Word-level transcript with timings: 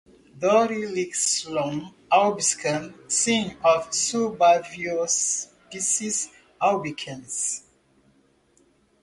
"Doryxylon 0.39 1.93
albicans" 2.11 2.91
syn 3.11 3.55
of 3.63 3.91
"Sumbaviopsis 3.91 5.49
albicans" 6.59 7.61